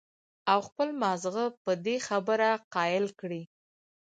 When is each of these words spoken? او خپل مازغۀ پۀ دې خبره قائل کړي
او 0.51 0.59
خپل 0.67 0.89
مازغۀ 1.01 1.45
پۀ 1.63 1.71
دې 1.85 1.95
خبره 2.07 2.49
قائل 2.75 3.05
کړي 3.19 3.41